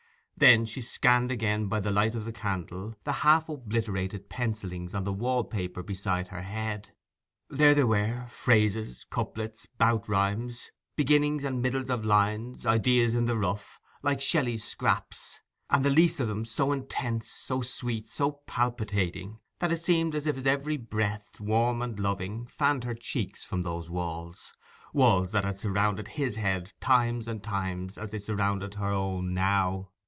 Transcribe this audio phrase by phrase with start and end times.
[0.37, 5.03] Then she scanned again by the light of the candle the half obliterated pencillings on
[5.03, 6.93] the wall paper beside her head.
[7.47, 13.79] There they were—phrases, couplets, bouts rimés, beginnings and middles of lines, ideas in the rough,
[14.01, 19.71] like Shelley's scraps, and the least of them so intense, so sweet, so palpitating, that
[19.71, 23.91] it seemed as if his very breath, warm and loving, fanned her cheeks from those
[23.91, 24.53] walls,
[24.91, 29.89] walls that had surrounded his head times and times as they surrounded her own now.